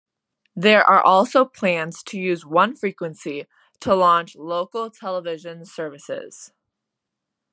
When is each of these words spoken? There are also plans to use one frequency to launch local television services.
There 0.55 0.83
are 0.83 0.99
also 0.99 1.45
plans 1.45 2.01
to 2.05 2.17
use 2.19 2.43
one 2.43 2.75
frequency 2.75 3.45
to 3.81 3.93
launch 3.93 4.35
local 4.35 4.89
television 4.89 5.63
services. 5.63 6.53